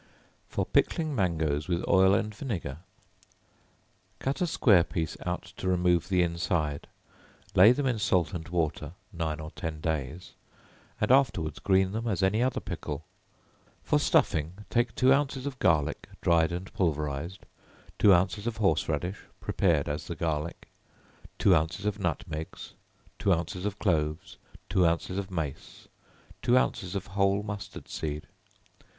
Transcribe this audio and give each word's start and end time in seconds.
For 0.49 0.65
Pickling 0.65 1.13
Mangoes 1.13 1.67
with 1.67 1.87
Oil 1.87 2.15
and 2.15 2.33
Vinegar. 2.33 2.79
Cut 4.17 4.41
a 4.41 4.47
square 4.47 4.83
piece 4.83 5.15
out 5.27 5.53
to 5.57 5.67
remove 5.67 6.09
the 6.09 6.23
inside; 6.23 6.87
lay 7.53 7.71
them 7.71 7.85
in 7.85 7.99
salt 7.99 8.33
and 8.33 8.47
water 8.49 8.93
nine 9.13 9.39
or 9.39 9.51
ten 9.51 9.79
days, 9.79 10.31
and 10.99 11.11
afterwards 11.11 11.59
green 11.59 11.91
them 11.91 12.07
as 12.07 12.23
any 12.23 12.41
other 12.41 12.59
pickle. 12.59 13.05
For 13.83 13.99
stuffing, 13.99 14.65
take 14.71 14.95
two 14.95 15.13
ounces 15.13 15.45
of 15.45 15.59
garlic, 15.59 16.09
dried 16.19 16.51
and 16.51 16.73
pulverized, 16.73 17.45
two 17.99 18.11
ounces 18.11 18.47
of 18.47 18.57
horse 18.57 18.89
radish, 18.89 19.19
prepared 19.39 19.87
as 19.87 20.07
the 20.07 20.15
garlic, 20.15 20.67
two 21.37 21.53
ounces 21.55 21.85
of 21.85 21.99
nutmegs, 21.99 22.73
two 23.19 23.31
ounces 23.31 23.65
of 23.67 23.77
cloves, 23.77 24.37
two 24.67 24.83
ounces 24.83 25.19
of 25.19 25.29
mace, 25.29 25.87
two 26.41 26.57
ounces 26.57 26.95
of 26.95 27.05
whole 27.13 27.43
mustard 27.43 27.87
seed. 27.87 28.25